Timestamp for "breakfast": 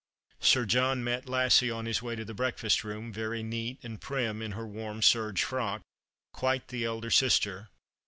2.33-2.83